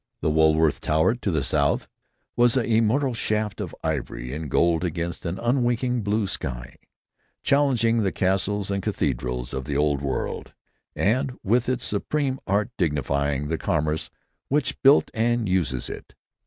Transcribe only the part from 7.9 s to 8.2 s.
the